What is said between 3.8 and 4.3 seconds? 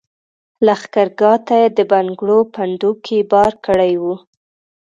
وو.